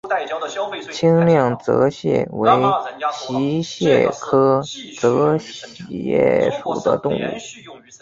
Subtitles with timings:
[0.91, 2.49] 清亮泽蟹为
[3.21, 4.59] 溪蟹科
[4.99, 7.19] 泽蟹属的动物。